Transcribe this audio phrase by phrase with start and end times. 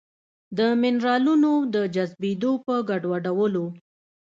[0.57, 3.65] د مېنرالونو د جذبېدو په ګډوډولو